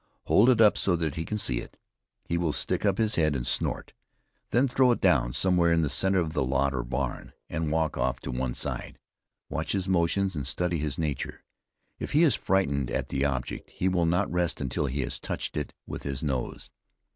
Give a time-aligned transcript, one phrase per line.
[0.25, 1.77] Hold it up so that he can see it;
[2.25, 3.93] he will stick up his head and snort.
[4.49, 7.99] Then throw it down somewhere in the center of the lot or barn, and walk
[7.99, 8.97] off to one side.
[9.47, 11.43] Watch his motions, and study his nature.
[11.99, 15.55] If he is frightened at the object, he will not rest until he has touched
[15.55, 16.71] it with his nose.